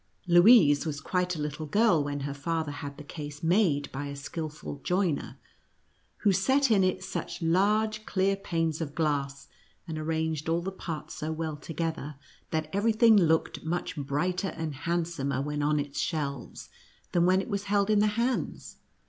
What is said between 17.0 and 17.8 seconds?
than when it was